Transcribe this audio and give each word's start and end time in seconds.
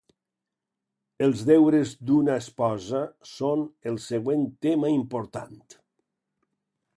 Els 1.25 1.43
deures 1.49 1.91
d'una 2.11 2.37
esposa 2.43 3.03
són 3.33 3.63
el 3.93 4.01
següent 4.07 4.49
tema 4.67 4.91
important. 4.97 5.63